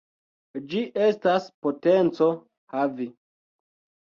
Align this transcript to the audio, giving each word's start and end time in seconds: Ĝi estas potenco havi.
Ĝi 0.71 0.79
estas 1.07 1.45
potenco 1.67 2.31
havi. 2.79 3.09